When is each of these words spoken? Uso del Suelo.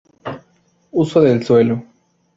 Uso 0.89 1.21
del 1.21 1.43
Suelo. 1.45 1.85